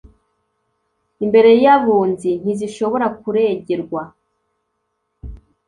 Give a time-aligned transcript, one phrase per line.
[1.23, 4.01] imbere y’ abunzi ntizishobora kuregerwa.